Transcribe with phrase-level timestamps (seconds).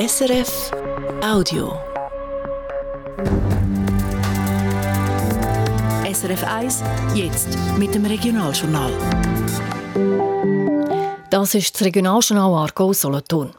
[0.00, 0.70] SRF
[1.22, 1.74] Audio.
[6.10, 6.82] SRF 1,
[7.14, 8.92] jetzt mit dem Regionaljournal.
[11.28, 13.50] Das ist das Regionaljournal Argo Solothurn.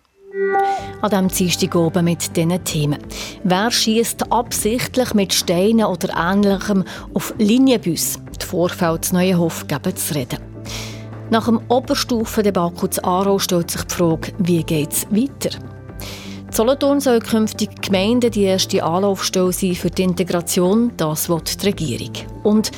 [1.01, 2.97] An diesem Dienstag oben mit diesen Themen.
[3.43, 6.83] Wer schießt absichtlich mit Steinen oder Ähnlichem
[7.13, 8.17] auf Linienbus?
[8.41, 10.39] Die Vorfälle zu Neuenhof geben zu reden.
[11.29, 15.59] Nach dem Oberstufendebakel zu Aarau stellt sich die Frage, wie geht es weiter?
[16.53, 22.11] Solothurn soll künftig Gemeinden die erste Anlaufstelle sein für die Integration, das will die Regierung.
[22.43, 22.71] Und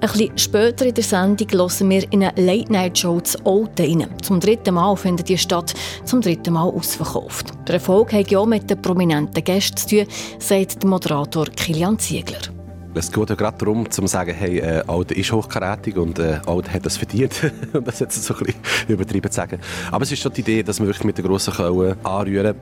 [0.00, 4.08] ein bisschen später in der Sendung hören wir in eine Late-Night-Show zu Olten rein.
[4.22, 5.74] Zum dritten Mal findet die Stadt
[6.04, 7.52] zum dritten Mal ausverkauft.
[7.68, 10.06] Der Erfolg hat ja mit den prominenten Gästen zu tun,
[10.40, 12.40] sagt der Moderator Kilian Ziegler.
[12.94, 16.72] Es geht ja gerade darum, zu sagen, hey, äh, Alter ist hochkarätig und äh, Alter
[16.72, 17.52] hat das verdient.
[17.72, 19.60] um das jetzt so ein bisschen übertrieben zu sagen.
[19.92, 22.56] Aber es ist schon die Idee, dass wir wirklich mit der grossen Keule anrühren.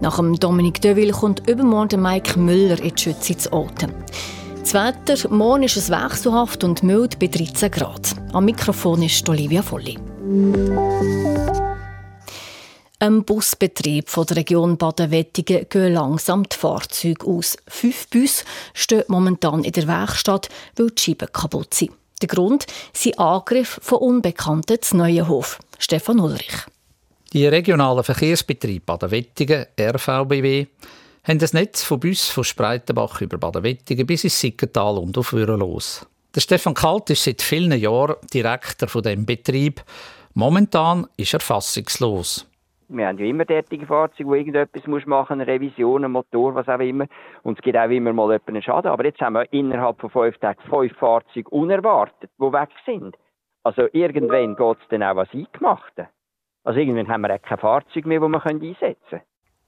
[0.00, 3.92] Nach dem Dominik Deville kommt übermorgen Mike Müller in die Schütze zu Olten.
[4.60, 8.14] Das Wetter, morgen ist es wechselhaft und mild bei 13 Grad.
[8.32, 9.98] Am Mikrofon ist Olivia Volli.
[12.98, 17.58] Am Busbetrieb von der Region Baden-Wettigen gehen langsam die Fahrzeuge aus.
[17.68, 21.92] Fünf Busse stehen momentan in der Werkstatt, weil die Scheiben kaputt sind.
[22.22, 25.58] Der Grund sind Angriffe von Unbekannten zu Neuenhof.
[25.78, 26.69] Stefan Ulrich.
[27.32, 30.66] Die regionalen Verkehrsbetriebe Baden-Wettigen, RVBW,
[31.22, 36.04] haben ein Netz von Bussen von Spreitenbach über Baden-Wettigen bis ins Sickental und auf los.
[36.34, 39.80] Der Stefan Kalt ist seit vielen Jahren Direktor von dem Betrieb.
[40.34, 42.50] Momentan ist er fassungslos.
[42.88, 46.80] Wir haben ja immer derartige Fahrzeuge, wo irgendetwas machen eine Revision, ein Motor, was auch
[46.80, 47.06] immer.
[47.44, 48.90] Und es gibt auch immer mal einen Schaden.
[48.90, 53.16] Aber jetzt haben wir innerhalb von fünf Tagen fünf Fahrzeuge unerwartet, die weg sind.
[53.62, 56.08] Also irgendwann geht es dann auch was Eingemachten.
[56.64, 59.22] Also irgendwann haben wir auch kein Fahrzeug mehr, das wir einsetzen können.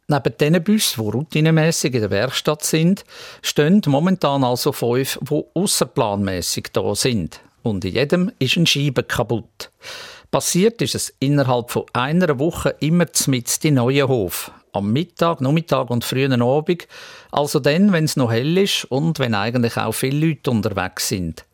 [0.08, 3.04] Neben diesen Bussen, die routinemässig in der Werkstatt sind,
[3.40, 7.40] stehen momentan also fünf, die außerplanmässig da sind.
[7.62, 9.70] Und in jedem ist ein Scheibe kaputt.
[10.30, 14.50] Passiert ist es innerhalb von einer Woche immer mit in Neuenhof.
[14.72, 16.88] Am Mittag, Nachmittag und frühen Abend.
[17.30, 21.44] Also dann, wenn es noch hell ist und wenn eigentlich auch viele Leute unterwegs sind.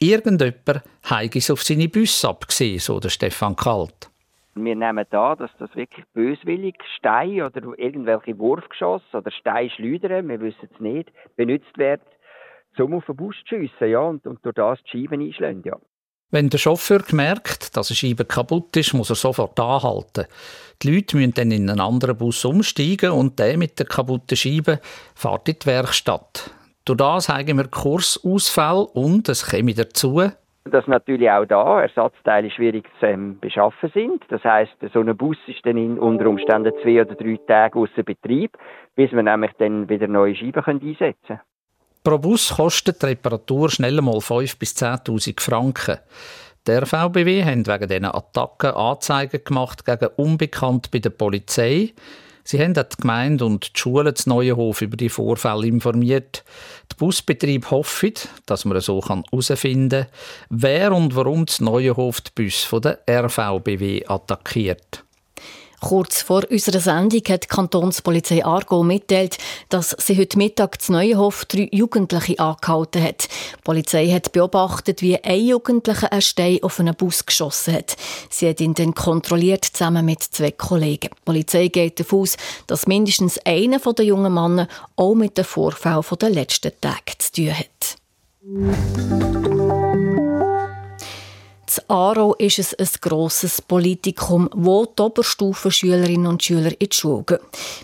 [0.00, 4.11] Irgendjemand hat es auf seine Busse abgesehen, so der Stefan Kalt.
[4.54, 10.68] Wir nehmen da, dass das wirklich böswillig Steine oder irgendwelche Wurfgeschosse oder Steinschleudern, wir wissen
[10.72, 12.02] es nicht, benutzt werden,
[12.78, 15.76] um auf den Bus zu schiessen, ja, und, und durch das die Scheiben einschlagen, ja.
[16.30, 20.24] Wenn der Chauffeur merkt, dass eine Scheibe kaputt ist, muss er sofort anhalten.
[20.82, 24.80] Die Leute müssen dann in einen anderen Bus umsteigen und der mit der kaputten Scheibe
[25.14, 26.50] fährt in die Werkstatt.
[26.86, 30.22] Durch das haben wir Kursausfall und es käme dazu,
[30.64, 34.22] dass natürlich auch da Ersatzteile schwierig zu ähm, beschaffen sind.
[34.28, 38.02] Das heißt, so ein Bus ist dann in unter Umständen zwei oder drei Tage außer
[38.02, 38.56] Betrieb,
[38.94, 41.40] bis wir nämlich dann wieder neue Scheiben können einsetzen können.
[42.04, 45.98] Pro Bus kostet die Reparatur schnell mal 5.000 bis 10.000 Franken.
[46.66, 51.92] Der VBW hat wegen diesen Attacken Anzeigen gemacht gegen Unbekannt bei der Polizei.
[52.44, 56.44] Sie haben die Gemeinde und die Schule zu Neuenhof über die Vorfälle informiert.
[56.90, 60.12] Der Busbetrieb hofft, dass man so herausfinden kann,
[60.50, 65.04] wer und warum das Neuenhof die Bus der RVBW attackiert.
[65.82, 69.36] Kurz vor unserer Sendung hat die Kantonspolizei Argo mitteilt,
[69.68, 73.24] dass sie heute Mittag zu Neuenhof drei Jugendliche angehalten hat.
[73.24, 77.96] Die Polizei hat beobachtet, wie ein Jugendlicher einen Stein auf einen Bus geschossen hat.
[78.30, 81.10] Sie hat ihn dann kontrolliert, zusammen mit zwei Kollegen.
[81.12, 82.36] Die Polizei geht davon aus,
[82.68, 87.58] dass mindestens einer der jungen Männer auch mit dem Vorfall der letzten Tage zu tun
[87.58, 87.96] hat.
[91.78, 97.24] In Aarau ist es ein grosses Politikum, wo die Oberstufenschülerinnen und Schüler in die Schule
[97.24, 97.38] gehen.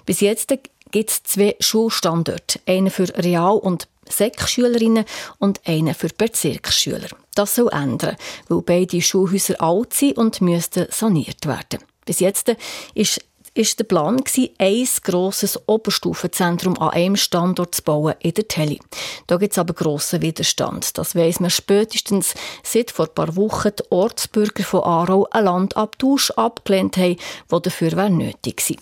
[0.04, 0.48] Bis jetzt
[0.90, 5.04] gibt es zwei Schulstandorte, einen für Real- und Sek-Schülerinnen
[5.38, 7.08] und einen für Bezirksschüler.
[7.34, 8.16] Das soll ändern,
[8.48, 11.80] weil beide Schulhäuser alt sind und müssten saniert werden.
[12.04, 12.54] Bis jetzt
[12.94, 13.20] ist
[13.58, 14.22] ist der Plan,
[14.58, 18.78] ein grosses Oberstufenzentrum an einem Standort zu bauen in der Tele.
[19.26, 20.96] Da gibt es aber grossen Widerstand.
[20.96, 26.30] Das weiss man spätestens seit vor ein paar Wochen die Ortsbürger von Aarau einen Landabtausch
[26.32, 27.16] abgelehnt haben,
[27.50, 28.76] der dafür nötig war.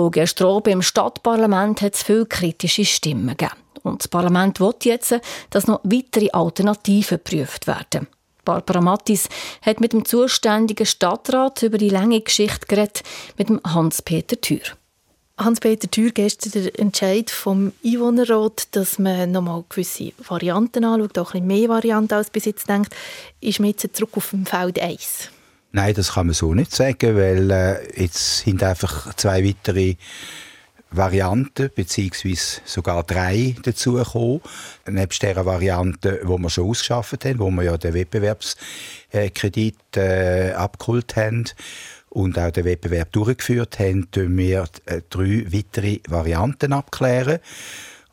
[0.00, 3.56] Auch gestern im Stadtparlament hat es viele kritische Stimmen gegeben.
[3.82, 5.14] Und das Parlament will jetzt,
[5.50, 8.08] dass noch weitere Alternativen geprüft werden.
[8.44, 9.28] Barbara Mattis
[9.62, 13.02] hat mit dem zuständigen Stadtrat über die lange Geschichte geredet,
[13.38, 14.60] mit dem Hans-Peter Thür.
[15.38, 21.46] Hans-Peter Thür, gestern der Entscheid vom Einwohnerrat, dass man nochmal gewisse Varianten anschaut, auch ein
[21.46, 22.94] bisschen mehr Varianten als bis jetzt denkt,
[23.40, 25.30] ist man jetzt zurück auf dem Feld 1?
[25.72, 29.94] Nein, das kann man so nicht sagen, weil äh, jetzt sind einfach zwei weitere
[30.92, 34.40] Varianten beziehungsweise sogar drei dazugekommen.
[34.88, 41.16] Nebst der Variante, wo wir schon ausgeschafft haben, wo wir ja den Wettbewerbskredit äh, abgeholt
[41.16, 41.44] haben
[42.10, 47.38] und auch den Wettbewerb durchgeführt haben, tun wir äh, drei weitere Varianten abklären.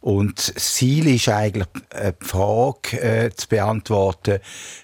[0.02, 4.40] Und das Ziel ist eigentlich, äh, die Frage äh, zu beantworten,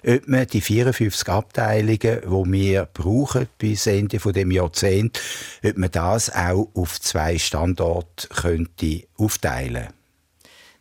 [0.06, 5.20] ob man die 54 Abteilungen, die wir brauchen bis Ende von dem Jahrzehnt,
[5.64, 9.88] ob man das auch auf zwei Standorte könnte aufteilen.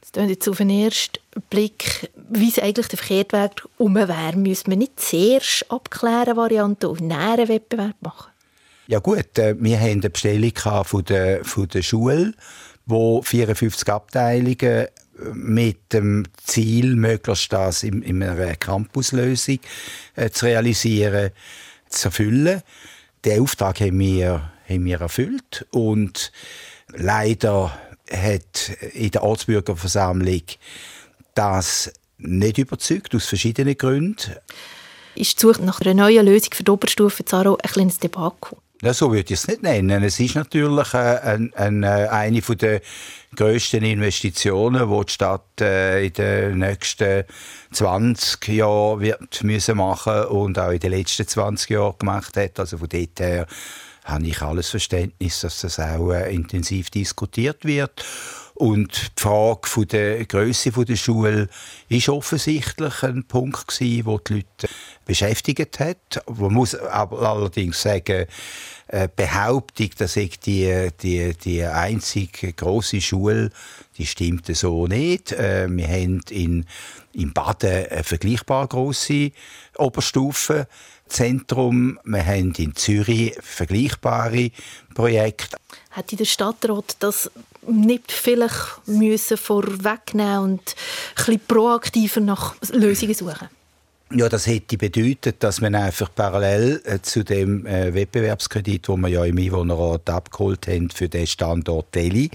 [0.02, 4.36] Das klingt jetzt auf den ersten Blick, wie es eigentlich der Verkehrtweg um wäre.
[4.36, 8.32] Müsste man nicht zuerst abklären, Varianten auf näheren Wettbewerb machen?
[8.88, 10.52] Ja gut, äh, wir haben eine Bestellung
[10.84, 12.34] von der, von der Schule
[12.86, 14.90] wo 54 Abteilungen äh,
[15.34, 19.60] mit dem Ziel, möglichst das in, in einer Campuslösung
[20.16, 21.32] äh, zu realisieren,
[21.90, 22.62] zu erfüllen.
[23.24, 26.32] Den Auftrag haben wir, haben wir erfüllt und
[26.90, 27.78] leider
[28.12, 30.44] hat in der Ortsbürgerversammlung
[31.34, 34.36] das nicht überzeugt, aus verschiedenen Gründen.
[35.16, 38.58] Ist die Suche nach einer neuen Lösung für die Oberstufe Zaro ein kleines Debakel?
[38.82, 40.04] Ja, so würde ich es nicht nennen.
[40.04, 42.82] Es ist natürlich äh, ein, ein, äh, eine der
[43.36, 47.24] grössten Investitionen, die die Stadt äh, in den nächsten
[47.72, 52.60] 20 Jahren wird müssen machen und auch in den letzten 20 Jahren gemacht hat.
[52.60, 53.48] Also von dort her
[54.04, 58.06] habe ich alles Verständnis, dass das auch intensiv diskutiert wird.
[58.56, 61.50] Und die Frage der Größe der Schule
[61.90, 64.74] ist offensichtlich ein Punkt gewesen, wo die Leute
[65.06, 66.24] beschäftigt hat.
[66.28, 68.26] Man muss aber allerdings sagen,
[68.88, 73.50] äh, Behauptung, dass ich die, die, die einzige große Schule,
[73.98, 75.32] die stimmt so nicht.
[75.32, 76.66] Äh, wir haben in,
[77.14, 79.32] in Baden eine vergleichbar große
[79.78, 80.68] Oberstufe.
[81.08, 82.00] Zentrum.
[82.04, 84.52] Wir haben in Zürich vergleichbare
[84.94, 85.58] Projekte.
[85.92, 87.30] Hätte der Stadtrat das
[87.68, 93.50] nicht vielleicht müssen vorwegnehmen und ein bisschen proaktiver nach Lösungen suchen?
[94.12, 99.08] Ja, das hätte bedeutet, dass man einfach parallel äh, zu dem äh, Wettbewerbskredit, wo wir
[99.08, 102.30] ja im Einwohnerrat abgeholt haben für den Standort Delhi,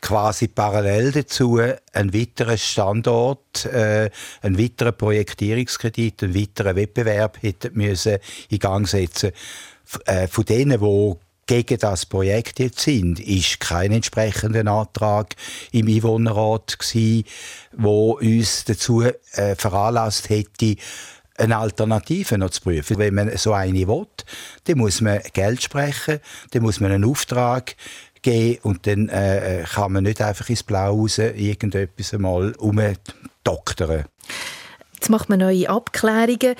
[0.00, 1.60] quasi parallel dazu
[1.92, 4.10] einen weiteren Standort, äh,
[4.40, 8.16] einen weiteren Projektierungskredit, einen weiteren Wettbewerb hätten müssen
[8.48, 9.32] in Gang setzen.
[10.06, 11.16] Äh, von denen, die
[11.46, 15.34] gegen das Projekt jetzt sind, ist kein entsprechender Antrag
[15.72, 17.24] im Einwohnerrat gewesen,
[17.72, 20.76] wo uns dazu äh, veranlasst hätte,
[21.38, 22.98] eine Alternative noch zu prüfen.
[22.98, 24.06] Wenn man so eine will,
[24.64, 26.20] dann muss man Geld sprechen,
[26.50, 27.76] dann muss man einen Auftrag
[28.22, 34.06] geben und dann äh, äh kann man nicht einfach ins Blau raus irgendetwas einmal umdoktern.
[34.94, 36.56] Jetzt macht man neue Abklärungen.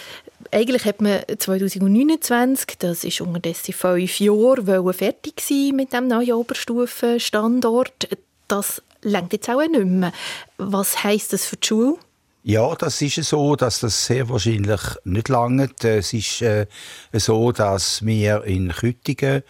[0.53, 8.09] Eigentlich hat man 2029, das ist unterdessen fünf Jahre, fertig sein mit dem neuen Oberstufenstandort.
[8.49, 10.13] Das längt jetzt auch nicht mehr.
[10.59, 11.97] Was heisst das für die Schule?
[12.43, 15.69] Ja, das ist so, dass das sehr wahrscheinlich nicht lange.
[15.83, 16.67] Es ist äh,
[17.13, 19.43] so, dass wir in Küttingen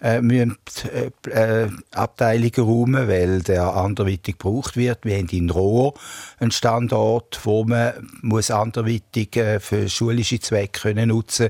[0.00, 0.56] äh, müssen,
[0.92, 5.04] äh, äh, Abteilungen räumen, weil der anderweitig gebraucht wird.
[5.04, 5.94] Wir haben in Rohr
[6.38, 11.48] einen Standort, wo man muss anderweitig äh, für schulische Zwecke können nutzen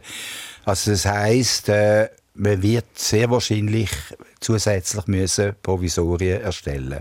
[0.64, 3.90] Also das heisst, äh, man wird sehr wahrscheinlich
[4.40, 7.00] zusätzlich müssen Provisorien erstellen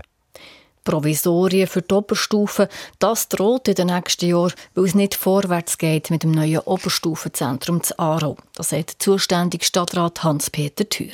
[0.86, 2.68] Provisorien für die Oberstufe,
[3.00, 7.82] das droht in den nächsten Jahren, weil es nicht vorwärts geht mit dem neuen Oberstufenzentrum
[7.82, 8.36] zu Aarau.
[8.54, 11.12] Das sagt der zuständige Stadtrat Hans-Peter Thür.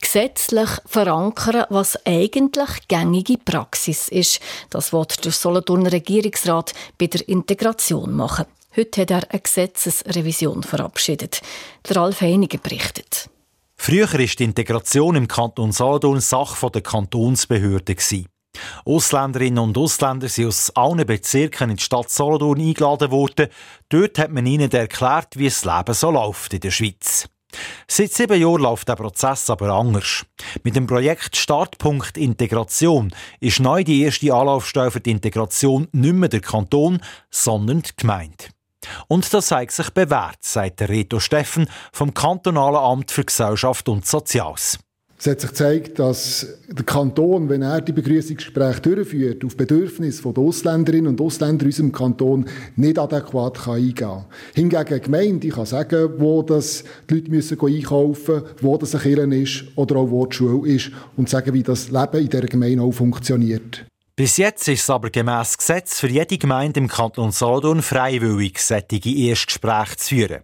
[0.00, 4.40] Gesetzlich verankern, was eigentlich gängige Praxis ist.
[4.70, 8.46] Das wird der Solothurner Regierungsrat bei der Integration machen.
[8.74, 11.42] Heute hat er eine Gesetzesrevision verabschiedet.
[11.86, 13.28] Der Ralf Heiniger berichtet.
[13.76, 17.94] Früher war die Integration im Kanton Solothurn Sache der Kantonsbehörde.
[18.84, 23.48] Ausländerinnen und Ausländer sind aus allen Bezirken in die Stadt Solothurn eingeladen worden.
[23.88, 27.28] Dort hat man ihnen erklärt, wie das Leben so läuft in der Schweiz.
[27.86, 30.26] Seit sieben Jahren läuft der Prozess aber anders.
[30.62, 36.28] Mit dem Projekt Startpunkt Integration ist neu die erste Anlaufstelle für die Integration nicht mehr
[36.28, 37.00] der Kanton,
[37.30, 38.44] sondern die Gemeinde.
[39.08, 44.06] Und das zeigt sich bewährt, sagt der Reto Steffen vom Kantonalen Amt für Gesellschaft und
[44.06, 44.78] Soziales.
[45.20, 50.42] Es hat sich gezeigt, dass der Kanton, wenn er die Begrüßungsgespräche durchführt, auf Bedürfnisse der
[50.42, 52.46] Ausländerinnen und Ausländer in unserem Kanton
[52.76, 54.26] nicht adäquat eingehen kann.
[54.54, 59.00] Hingegen eine Gemeinde kann sagen, wo das die Leute müssen einkaufen müssen, wo das ein
[59.00, 62.46] Kirche ist oder auch wo die Schule ist und sagen, wie das Leben in dieser
[62.46, 63.84] Gemeinde auch funktioniert.
[64.14, 69.08] Bis jetzt ist es aber gemäss Gesetz für jede Gemeinde im Kanton Solothurn freiwillig, solche
[69.08, 70.42] Erstgespräche zu führen.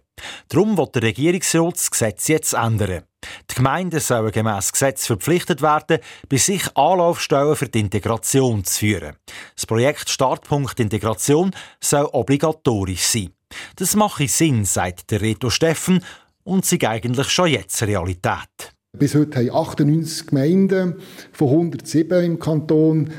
[0.49, 3.03] Darum wird der Regierungsrat das Gesetz jetzt ändern.
[3.49, 9.15] Die Gemeinden sollen gemäss Gesetz verpflichtet werden, bei sich Anlaufstellen für die Integration zu führen.
[9.55, 11.51] Das Projekt Startpunkt Integration
[11.81, 13.29] soll obligatorisch sein.
[13.75, 16.03] Das mache Sinn, sagt der Reto Steffen,
[16.43, 18.71] und sei eigentlich schon jetzt Realität.
[18.97, 20.95] Bis heute haben 98 Gemeinden
[21.33, 23.09] von 107 im Kanton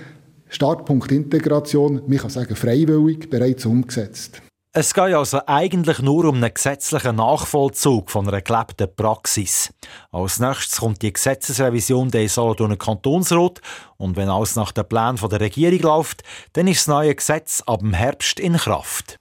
[0.48, 4.40] Startpunkt Integration, man kann sagen freiwillig, bereits umgesetzt.
[4.78, 9.72] Es geht also eigentlich nur um einen gesetzlichen Nachvollzug von einer gelebten Praxis.
[10.12, 13.62] Als nächstes kommt die Gesetzesrevision der Solothurner Kantonsrat
[13.96, 17.80] und wenn alles nach dem Plan der Regierung läuft, dann ist das neue Gesetz ab
[17.80, 19.18] dem Herbst in Kraft.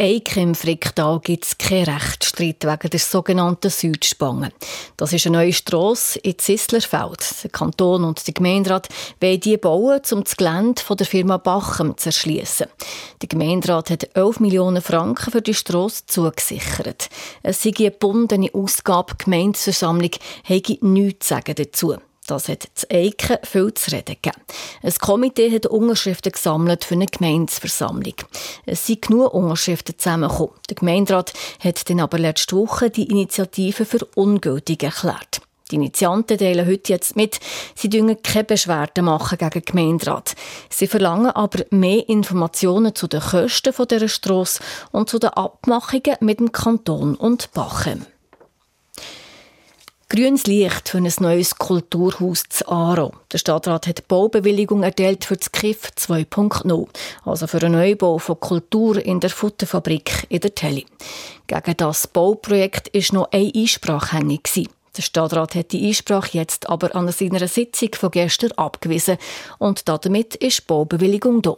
[0.00, 4.50] Eiken im Fricktal gibt es keinen Rechtsstreit wegen der sogenannten Südspange.
[4.96, 7.22] Das ist eine neue Strasse in Zislerfeld.
[7.42, 8.88] Der Kanton und die Gemeinderat
[9.20, 12.68] wollen die bauen, um das Gelände von der Firma Bachem zu erschließen.
[13.20, 17.10] Der Gemeinderat hat 11 Millionen Franken für die Strasse zugesichert.
[17.42, 20.12] Es sei eine gebundene Ausgabe, die Gemeindeversammlung
[20.44, 21.96] habe nichts zu sagen dazu.
[22.30, 24.40] Das hat zu Eiken viel zu reden gegeben.
[24.84, 28.14] Ein Komitee hat Unterschriften gesammelt für eine Gemeinsversammlung.
[28.66, 30.54] Es sind genug Unterschriften zusammengekommen.
[30.68, 35.40] Der Gemeinderat hat dann aber letzte Woche die Initiative für ungültig erklärt.
[35.72, 37.40] Die Initianten teilen heute jetzt mit,
[37.74, 40.36] sie dürfen keine Beschwerden machen gegen den Gemeinderat.
[40.68, 46.38] Sie verlangen aber mehr Informationen zu den Kosten dieser Strasse und zu den Abmachungen mit
[46.38, 48.06] dem Kanton und Bachem.
[50.12, 53.12] Grünes Licht für ein neues Kulturhaus zu Aro.
[53.30, 56.88] Der Stadtrat hat Baubewilligung erteilt für das KIF 2.0,
[57.24, 60.84] also für einen Neubau von Kultur in der Futterfabrik in der Telly.
[61.46, 64.68] Gegen das Bauprojekt ist noch eine Einsprache hängig.
[64.96, 69.16] Der Stadtrat hat die Einsprache jetzt aber an seiner Sitzung von gestern abgewiesen
[69.58, 71.54] und damit ist die Baubewilligung da.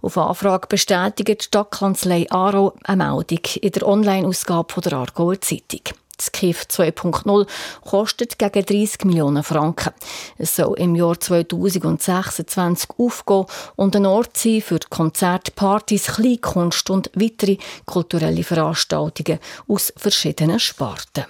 [0.00, 6.01] Auf Anfrage bestätigt die Stadtkanzlei Aro eine Meldung in der Online-Ausgabe der Aargauer Zeitung.
[6.22, 7.48] Das KIF 2.0
[7.84, 9.92] kostet gegen 30 Millionen Franken.
[10.38, 17.10] Es soll im Jahr 2026 aufgehen und ein Ort sein für Konzerte, Partys, Kleinkunst und
[17.14, 21.24] weitere kulturelle Veranstaltungen aus verschiedenen Sparten.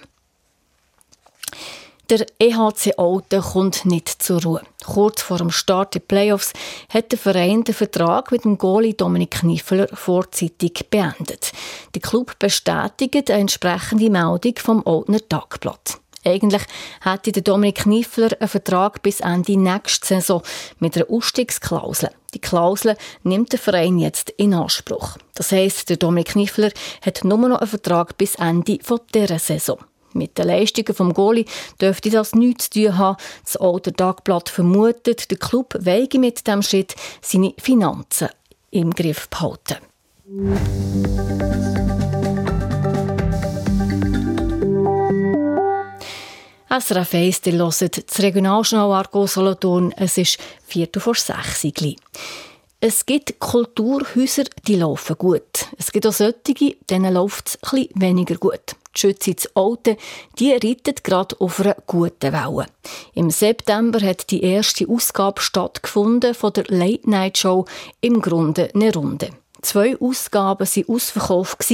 [2.13, 4.61] Der EHC Alten kommt nicht zur Ruhe.
[4.85, 6.53] Kurz vor dem Start der Playoffs
[6.89, 11.51] hat der Verein den Vertrag mit dem Goalie Dominik Kniffler vorzeitig beendet.
[11.95, 15.97] Der Club bestätigt eine entsprechende Meldung vom Oldner Tagblatt.
[16.23, 16.61] Eigentlich
[17.01, 20.43] hätte der Dominik Kniffler einen Vertrag bis Ende nächste Saison
[20.77, 22.11] mit einer Ausstiegsklausel.
[22.35, 25.17] Die Klausel nimmt der Verein jetzt in Anspruch.
[25.33, 26.69] Das heisst, der Dominik Kniffler
[27.01, 28.77] hat nur noch einen Vertrag bis Ende
[29.15, 29.79] dieser Saison.
[30.13, 31.45] Mit den Leistungen vom Goalie
[31.81, 33.17] dürfte das nichts zu tun haben.
[33.43, 38.29] Das Alte Tagblatt vermutet, der Club weige mit dem Schritt seine Finanzen
[38.71, 39.77] im Griff behalten.
[46.69, 49.91] SRF 1, ihr hört das Regionaljournal Argo Solothurn.
[49.95, 51.67] Es ist Viertel vor sechs.
[52.79, 55.67] Es gibt Kulturhäuser, die laufen gut.
[55.77, 57.59] Es gibt auch solche, denen läuft es
[57.93, 58.75] weniger gut.
[58.95, 59.97] Die Schütze Alte,
[60.37, 62.67] die reitet gerade auf einer guten Welle.
[63.13, 67.65] Im September hat die erste Ausgabe stattgefunden von der Late Night Show
[68.01, 69.29] im Grunde eine Runde.
[69.63, 71.73] Zwei Ausgaben waren ausverkauft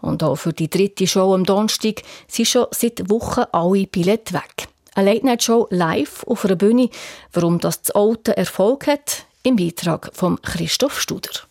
[0.00, 4.68] und auch für die dritte Show am Donnerstag sind schon seit Wochen alle Billette weg.
[4.94, 6.88] Eine Late Night Show live auf einer Bühne.
[7.34, 11.45] Warum das das Alte Erfolg hat, im Beitrag von Christoph Studer.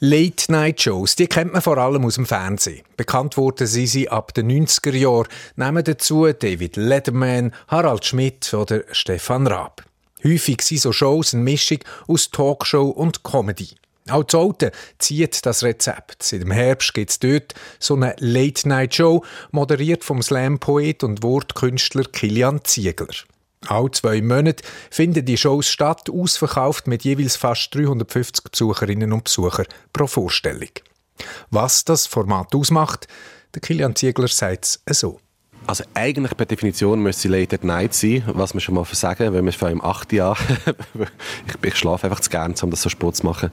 [0.00, 2.84] Late-Night-Shows, die kennt man vor allem aus dem Fernsehen.
[2.96, 5.26] Bekannt wurden sie, sie ab den 90er Jahren.
[5.56, 9.82] Nehmen dazu David Letterman, Harald Schmidt oder Stefan Raab.
[10.22, 13.70] Häufig sind so Shows eine Mischung aus Talkshow und Comedy.
[14.08, 16.22] Auch Zolte zieht das Rezept.
[16.22, 22.64] Seit dem Herbst gibt es dort so eine Late-Night-Show, moderiert vom Slam-Poet und Wortkünstler Kilian
[22.64, 23.08] Ziegler.
[23.66, 29.66] Alle zwei Monate finden die Shows statt, ausverkauft mit jeweils fast 350 Besucherinnen und Besuchern
[29.92, 30.70] pro Vorstellung.
[31.50, 33.08] Was das Format ausmacht,
[33.54, 35.20] der Kilian Ziegler sagt es so.
[35.68, 39.34] Also eigentlich per Definition müsste sie Late at Night sein, was wir schon mal versagen,
[39.34, 40.34] wenn wir von im 8 Jahr.
[40.64, 43.50] ich, ich schlafe einfach zu gern, um das so Sport zu machen.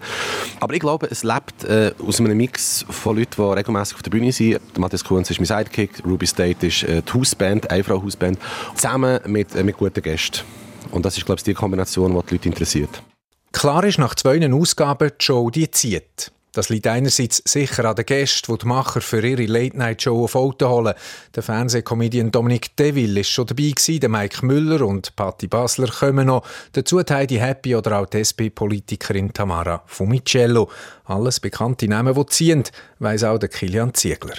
[0.62, 4.12] Aber ich glaube, es lebt äh, aus einem Mix von Leuten, die regelmäßig auf der
[4.12, 4.62] Bühne sind.
[4.78, 8.40] Matthias Kunz ist mein Sidekick, Ruby State ist äh, die Hausband, eine Frau Hausband,
[8.76, 10.40] zusammen mit, äh, mit guten Gästen.
[10.92, 13.04] Und das ist, glaube ich, die Kombination, die die Leute interessiert.
[13.52, 16.32] Klar ist nach zwei Ausgaben, die Show die zieht.
[16.56, 20.70] Das liegt einerseits sicher an den Gästen, die die Macher für ihre Late-Night-Show auf Auto
[20.70, 20.94] holen.
[21.36, 26.28] Der Fernsehcomedian Dominic Deville ist schon dabei gewesen, der Mike Müller und Patti Basler kommen
[26.28, 26.48] noch.
[26.72, 30.72] Dazu Heidi Happy oder auch die SP-Politikerin Tamara Fumicello.
[31.04, 32.64] Alles bekannte Namen, die ziehen,
[33.00, 34.36] weiss auch der Kilian Ziegler.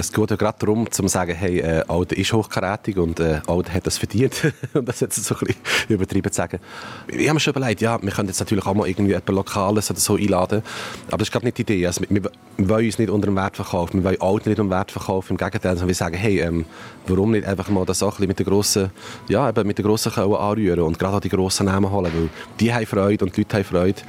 [0.00, 3.74] Es geht ja gerade darum, zu sagen, hey, äh, Alter ist hochkarätig und äh, Alter
[3.74, 4.52] hat das verdient.
[4.74, 6.60] und das jetzt so ein bisschen übertrieben zu sagen.
[7.08, 9.90] Ich habe mir schon überlegt, ja, wir können jetzt natürlich auch mal irgendwie etwas Lokales
[9.90, 10.62] oder so einladen.
[11.08, 11.84] Aber das ist gerade nicht die Idee.
[11.84, 13.94] Also, wir, wir wollen uns nicht unter dem Wert verkaufen.
[13.94, 15.32] Wir wollen Alter nicht unter dem Wert verkaufen.
[15.32, 16.64] Im Gegenteil, sondern wir sagen, hey, ähm,
[17.08, 18.90] warum nicht einfach mal das bisschen mit der grossen,
[19.28, 22.28] ja, mit der grossen Kelle anrühren und gerade auch die grossen Namen holen, weil
[22.60, 24.00] die haben Freude und die Leute haben Freude.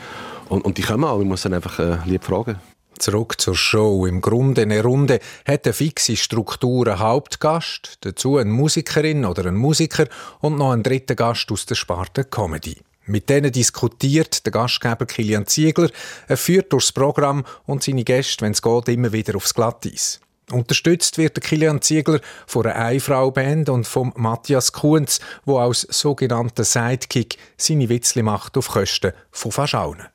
[0.49, 1.17] Und, und die kommen auch.
[1.17, 2.57] Wir müssen einfach äh, lieb fragen.
[2.99, 4.05] Zurück zur Show.
[4.05, 9.55] Im Grunde eine Runde hat eine fixe Struktur einen Hauptgast, dazu eine Musikerin oder ein
[9.55, 10.07] Musiker
[10.41, 12.77] und noch einen dritten Gast aus der Sparte Comedy.
[13.05, 15.89] Mit denen diskutiert der Gastgeber Kilian Ziegler,
[16.27, 20.19] er führt durchs Programm und seine Gäste, wenn es geht, immer wieder aufs Glatteis.
[20.51, 26.63] Unterstützt wird der Kilian Ziegler von einer Einfrau-Band und vom Matthias Kunz, wo als sogenannter
[26.63, 30.07] Sidekick seine Witzli macht auf Kosten von fast allen.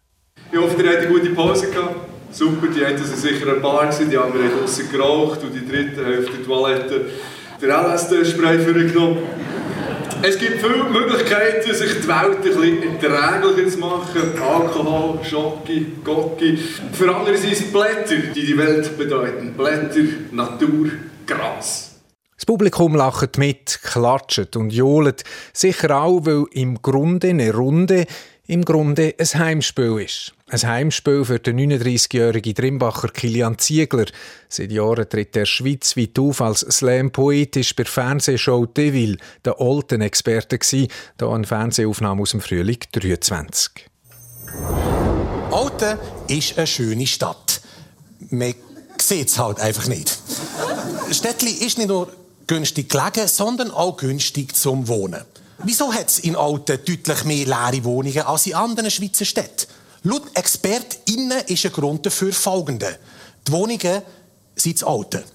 [0.52, 2.13] Ich hoffe, ihr hattet eine gute Pause gehabt.
[2.34, 6.04] Super, die einen sind sicher ein paar, die anderen haben draussen geraucht und die dritte
[6.04, 7.06] haben auf der Toilette
[7.62, 9.18] den LSD-Spray vorgenommen.
[10.20, 14.32] Es gibt viele Möglichkeiten, sich die Welt ein bisschen erträglicher zu machen.
[14.42, 16.58] Alkohol, Schocke, Gocki.
[16.92, 19.54] Für andere sind es Blätter, die die Welt bedeuten.
[19.56, 20.00] Blätter,
[20.32, 20.90] Natur,
[21.28, 22.00] Gras.
[22.36, 25.22] Das Publikum lacht mit, klatscht und johlt.
[25.52, 28.06] Sicher auch, weil im Grunde eine Runde
[28.46, 30.34] im Grunde ein Heimspiel ist.
[30.54, 34.04] Ein Heimspiel für den 39-jährigen Trimbacher Kilian Ziegler.
[34.48, 40.00] Seit Jahren tritt er schweizweit auf als Slam-Poet, ist bei der Fernsehshow Deville der alten
[40.00, 43.90] Experte gsi, da eine Fernsehaufnahme aus dem Frühling 23.
[45.50, 47.60] Olten ist eine schöne Stadt.
[48.30, 48.54] Man
[49.02, 50.16] sieht es halt einfach nicht.
[51.10, 52.12] Städtli ist nicht nur
[52.46, 55.24] günstig gelegen, sondern auch günstig zum Wohnen.
[55.64, 59.66] Wieso hat es in Alten deutlich mehr leere Wohnungen als in anderen Schweizer Städten?
[60.06, 62.90] Laut ExpertInnen ist ein Grund dafür folgender.
[63.48, 64.02] Die Wohnungen
[64.54, 65.24] sind zu Alten.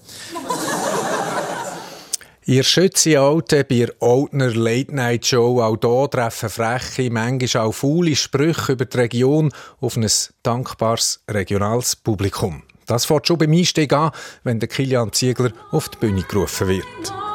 [2.46, 7.72] Ihr schütze Alten bei der Altner Late Night Show auch hier treffen freche, manchmal auch
[7.72, 10.08] faule Sprüche über die Region auf ein
[10.44, 12.62] dankbares regionales Publikum.
[12.86, 14.12] Das fängt schon beim Einstieg an,
[14.44, 17.29] wenn der Kilian Ziegler auf die Bühne gerufen wird.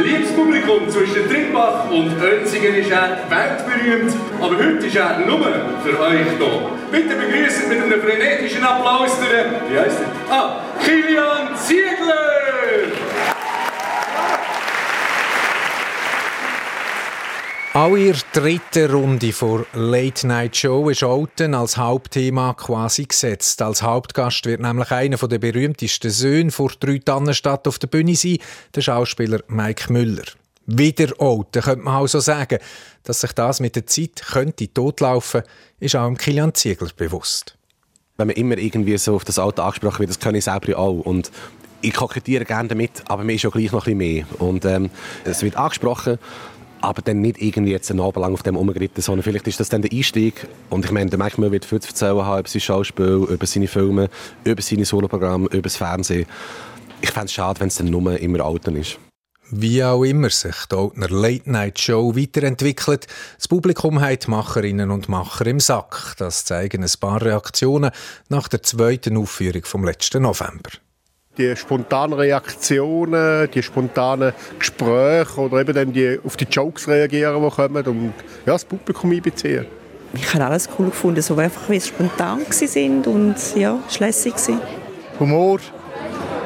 [0.00, 5.40] Liebes Publikum zwischen Trimbach und Önzigen ist er weltberühmt, aber heute ist er nur
[5.84, 6.70] für euch da.
[6.90, 9.18] Bitte begrüßen mit einem frenetischen Applaus
[9.70, 10.34] wie heißt er?
[10.34, 12.91] Ah, Kilian Ziegler!
[17.74, 23.62] Auch ihr dritte Runde vor Late Night Show ist Alten als Hauptthema quasi gesetzt.
[23.62, 28.36] Als Hauptgast wird nämlich einer der berühmtesten Söhne vor drei Tannenstadt auf der Bühne sein,
[28.74, 30.24] der Schauspieler Mike Müller.
[30.66, 32.58] Wieder Alten, könnte man auch so sagen.
[33.04, 35.40] Dass sich das mit der Zeit könnte totlaufen,
[35.80, 37.56] ist auch Kilian Ziegler bewusst.
[38.18, 41.00] Wenn man immer irgendwie so auf das Alter angesprochen wird, das kann ich selber auch.
[41.00, 41.32] Und
[41.80, 44.40] ich kokettiere gerne damit, aber mir ist ja gleich noch ein bisschen mehr.
[44.40, 44.90] Und ähm,
[45.24, 46.18] es wird angesprochen
[46.82, 49.68] aber dann nicht irgendwie jetzt einen Abend lang auf dem rumgeritten, sondern vielleicht ist das
[49.68, 50.46] dann der Einstieg.
[50.70, 53.68] Und ich meine, der Mike wird viel zu erzählen haben über sein Schauspiel, über seine
[53.68, 54.10] Filme,
[54.44, 56.26] über seine Soloprogramme, über das Fernsehen.
[57.00, 58.98] Ich fände es schade, wenn es dann nur immer Alten ist.
[59.54, 65.10] Wie auch immer sich die Altner Late Night Show weiterentwickelt, das Publikum hat Macherinnen und
[65.10, 66.14] Macher im Sack.
[66.16, 67.90] Das zeigen ein paar Reaktionen
[68.30, 70.70] nach der zweiten Aufführung vom letzten November
[71.38, 77.50] die spontanen Reaktionen, die spontanen Gespräche oder eben dann die, auf die Jokes reagieren, die
[77.50, 78.12] kommen und
[78.44, 79.66] ja, das Publikum einbeziehen.
[80.14, 84.60] Ich habe alles cool gefunden, so einfach wie es spontan sind und ja, schlässig war.
[85.18, 85.58] Humor,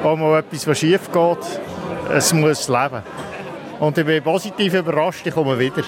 [0.04, 1.60] auch mal etwas, was schief geht,
[2.14, 3.02] es muss leben.
[3.80, 5.82] Und ich bin positiv überrascht, ich komme wieder.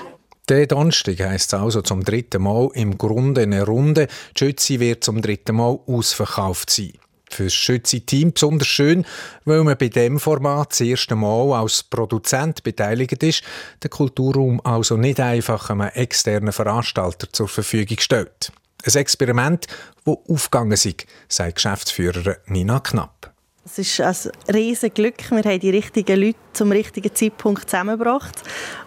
[0.48, 4.08] Der Donnerstag heisst es also zum dritten Mal im Grunde eine Runde.
[4.34, 6.92] Die Schütze wird zum dritten Mal ausverkauft sein
[7.32, 9.04] für das Schütze-Team besonders schön,
[9.44, 13.42] weil man bei dem Format das erste Mal als Produzent beteiligt ist,
[13.82, 18.52] den Kulturraum also nicht einfach einem externen Veranstalter zur Verfügung stellt.
[18.84, 19.66] Ein Experiment,
[20.04, 23.32] das aufgegangen ist, sagt Geschäftsführerin Nina Knapp.
[23.70, 25.30] Es ist ein riesiges Glück.
[25.30, 28.42] Wir haben die richtigen Leute zum richtigen Zeitpunkt zusammengebracht.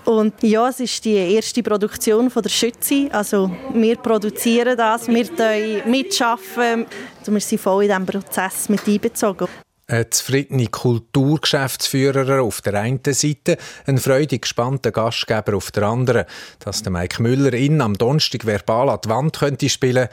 [0.05, 3.07] Und ja, es ist die erste Produktion von der Schütze.
[3.11, 6.87] Also wir produzieren das, wir mitschaffen.
[7.19, 9.47] Also wir sind voll in diesen Prozess mit einbezogen.
[9.85, 16.25] Ein zufriedener Kulturgeschäftsführer auf der einen Seite, ein freudig gespannter Gastgeber auf der anderen.
[16.57, 20.07] Dass der Mike Müller ihn am Donnerstag verbal an die Wand könnte spielen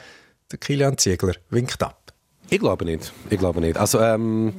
[0.51, 1.98] Der Kilian Ziegler winkt ab.
[2.51, 3.13] Ich glaube nicht.
[3.29, 3.77] Ich glaube nicht.
[3.77, 4.53] Also, ähm,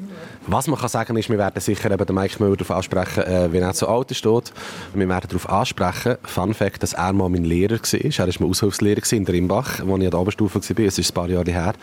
[0.46, 3.53] was man kann sagen ist, wir werden sicher eben den Mike Müller darauf ansprechen, äh,
[3.53, 4.53] wenn er zu alt steht.
[4.94, 8.00] Wir werden darauf ansprechen, Fun Fact, dass er mal mein Lehrer war.
[8.03, 10.85] Er war mal Aushilfslehrer in Rimbach, wo ich an der Oberstufe war.
[10.85, 11.74] Es ist ein paar Jahre her.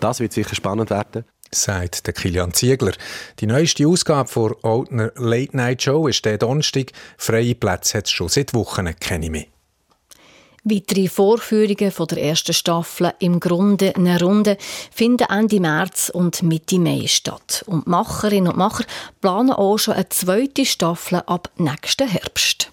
[0.00, 1.24] Das wird sicher spannend werden.
[1.52, 2.92] Sagt der Kilian Ziegler.
[3.40, 6.92] Die neueste Ausgabe von Oldner Late Night Show ist der Donnerstag.
[7.18, 9.46] Freie Plätze hat es schon seit Wochen keine mehr.
[10.62, 14.58] Weitere Vorführungen von der ersten Staffel im Grunde eine Runde
[14.90, 17.64] finden Ende März und Mitte Mai statt.
[17.66, 18.84] Und Macherinnen und Macher
[19.22, 22.72] planen auch schon eine zweite Staffel ab nächsten Herbst.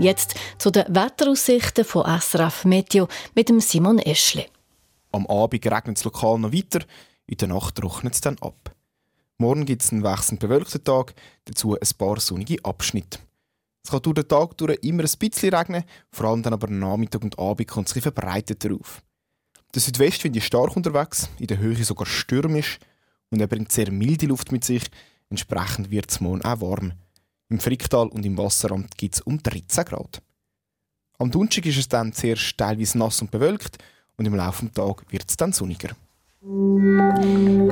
[0.00, 4.46] Jetzt zu den Wetteraussichten von SRF Meteo mit dem Simon Eschle.
[5.12, 6.80] Am Abend regnet es lokal noch weiter,
[7.26, 8.74] in der Nacht trocknet es dann ab.
[9.38, 13.20] Morgen gibt es einen wechselnd bewölkten Tag, dazu ein paar sonnige Abschnitte.
[13.88, 17.24] Es kann durch den Tag durch immer ein bisschen regnen, vor allem dann aber Nachmittag
[17.24, 19.00] und Abend kommt es ein verbreitet darauf.
[19.74, 22.80] Der Südwestwind ist stark unterwegs, in der Höhe sogar stürmisch
[23.30, 24.84] und er bringt sehr milde Luft mit sich,
[25.30, 26.92] entsprechend wird es morgen auch warm.
[27.48, 30.20] Im Fricktal und im Wasseramt gibt es um 13 Grad.
[31.16, 33.78] Am Donnerstag ist es dann zuerst teilweise nass und bewölkt
[34.18, 35.96] und im Laufe des Tages wird es dann sonniger.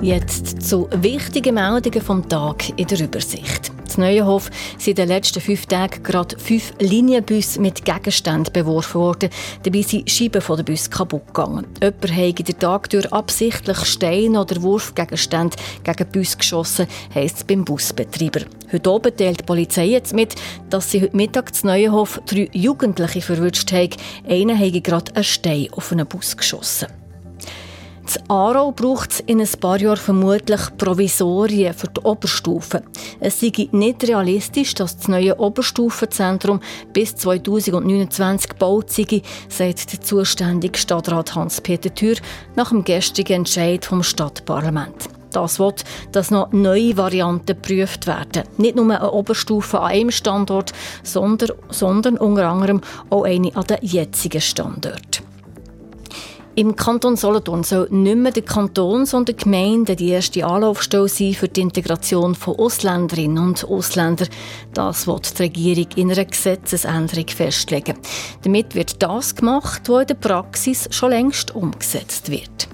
[0.00, 3.70] Jetzt zu wichtigen Meldungen vom Tag in der Übersicht.
[3.96, 9.30] In Neuenhof sind in den letzten fünf Tagen gerade fünf Linienbusse mit Gegenständen beworfen worden.
[9.62, 11.66] Dabei sind Scheiben von der Bus kaputt gegangen.
[11.80, 17.36] Jemand habe in der Tag durch absichtlich Steine oder Wurfgegenstände gegen den Bus geschossen, heisst
[17.38, 18.40] es beim Busbetreiber.
[18.72, 20.34] Heute oben teilt die Polizei jetzt mit,
[20.68, 23.90] dass sie heute Mittag in Neuenhof drei Jugendliche verwünscht haben.
[24.28, 26.88] Einer habe gerade einen Stein auf einen Bus geschossen.
[28.28, 32.82] Aarau braucht es in ein paar Jahren vermutlich Provisorien für die Oberstufe.
[33.20, 36.60] Es sei nicht realistisch, dass das neue Oberstufenzentrum
[36.92, 42.16] bis 2029 gebaut sei, sagt der zuständige Stadtrat Hans-Peter Thür
[42.56, 45.08] nach dem gestrigen Entscheid vom Stadtparlament.
[45.30, 48.42] Das wird, dass noch neue Varianten geprüft werden.
[48.56, 50.72] Nicht nur eine Oberstufe an einem Standort,
[51.04, 55.25] sondern, sondern unter anderem auch eine an den jetzigen Standorten.
[56.58, 61.34] Im Kanton Solothurn soll nicht mehr der Kanton, sondern die Gemeinde die erste Anlaufstelle sein
[61.34, 64.30] für die Integration von Ausländerinnen und Ausländern.
[64.72, 67.98] Das wird die Regierung in einer Gesetzesänderung festlegen.
[68.40, 72.68] Damit wird das gemacht, was in der Praxis schon längst umgesetzt wird.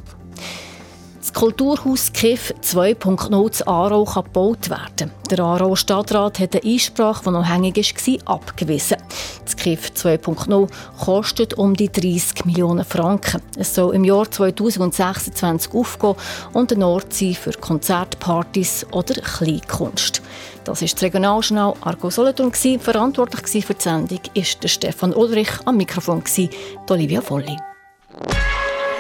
[1.33, 5.11] Das Kulturhaus Kiff 2.0 zu Aarau kann gebaut werden.
[5.31, 8.99] Der Aarau Stadtrat hat eine Einsprache, die noch hängig war, abgewiesen.
[9.43, 10.69] Das Kiff 2.0
[11.03, 13.41] kostet um die 30 Millionen Franken.
[13.57, 16.17] Es soll im Jahr 2026 aufgehen
[16.53, 20.21] und ein Ort sein für Konzertpartys oder Kleinkunst.
[20.65, 22.53] Das ist das Regionaljournal Argo Solothurn.
[22.53, 26.23] Verantwortlich für die Sendung der Stefan Ulrich, am Mikrofon
[26.89, 27.57] Olivia Volli.